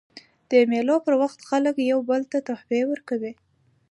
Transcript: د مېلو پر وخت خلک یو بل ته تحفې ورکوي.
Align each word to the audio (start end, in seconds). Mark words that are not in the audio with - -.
د 0.51 0.53
مېلو 0.71 0.95
پر 1.05 1.13
وخت 1.21 1.39
خلک 1.49 1.75
یو 1.91 1.99
بل 2.09 2.21
ته 2.31 2.37
تحفې 2.47 2.81
ورکوي. 2.91 3.33